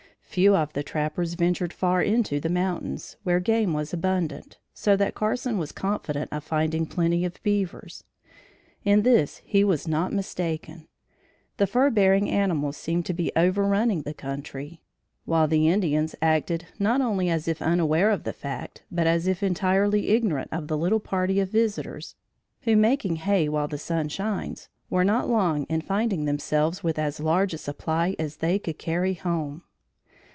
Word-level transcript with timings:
Few 0.33 0.55
of 0.55 0.71
the 0.71 0.81
trappers 0.81 1.33
ventured 1.33 1.73
far 1.73 2.01
into 2.01 2.39
the 2.39 2.47
mountains, 2.47 3.17
where 3.23 3.41
game 3.41 3.73
was 3.73 3.91
abundant, 3.91 4.59
so 4.73 4.95
that 4.95 5.13
Carson 5.13 5.57
was 5.57 5.73
confident 5.73 6.31
of 6.31 6.41
finding 6.45 6.85
plenty 6.85 7.25
of 7.25 7.43
beavers. 7.43 8.05
In 8.85 9.01
this 9.01 9.41
he 9.43 9.65
was 9.65 9.89
not 9.89 10.13
mistaken. 10.13 10.87
The 11.57 11.67
fur 11.67 11.89
bearing 11.89 12.29
animals 12.29 12.77
seemed 12.77 13.05
to 13.07 13.13
be 13.13 13.33
overrunning 13.35 14.03
the 14.03 14.13
country, 14.13 14.79
while 15.25 15.49
the 15.49 15.67
Indians 15.67 16.15
acted 16.21 16.65
not 16.79 17.01
only 17.01 17.29
as 17.29 17.49
if 17.49 17.61
unaware 17.61 18.09
of 18.09 18.23
the 18.23 18.31
fact 18.31 18.83
but 18.89 19.05
as 19.07 19.27
if 19.27 19.43
entirely 19.43 20.07
ignorant 20.07 20.47
of 20.53 20.69
the 20.69 20.77
little 20.77 21.01
party 21.01 21.41
of 21.41 21.49
visitors, 21.49 22.15
who, 22.61 22.77
making 22.77 23.17
hay 23.17 23.49
while 23.49 23.67
the 23.67 23.77
sun 23.77 24.07
shines, 24.07 24.69
were 24.89 25.03
not 25.03 25.27
long 25.27 25.65
in 25.65 25.81
finding 25.81 26.23
themselves 26.23 26.81
with 26.81 26.97
as 26.97 27.19
large 27.19 27.53
a 27.53 27.57
supply 27.57 28.15
as 28.17 28.37
they 28.37 28.57
could 28.57 28.79
carry 28.79 29.13
home. 29.15 29.63